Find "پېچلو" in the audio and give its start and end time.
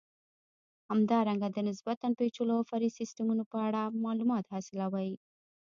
2.19-2.53